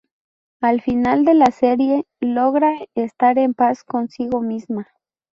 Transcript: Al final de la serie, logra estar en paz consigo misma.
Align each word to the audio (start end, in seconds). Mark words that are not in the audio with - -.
Al 0.61 0.81
final 0.81 1.25
de 1.25 1.35
la 1.35 1.51
serie, 1.51 2.07
logra 2.19 2.71
estar 2.95 3.37
en 3.37 3.53
paz 3.53 3.83
consigo 3.83 4.41
misma. 4.41 4.87